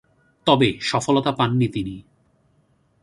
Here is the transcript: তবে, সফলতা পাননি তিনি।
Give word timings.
তবে, 0.47 0.77
সফলতা 0.81 1.31
পাননি 1.31 1.67
তিনি। 1.67 1.95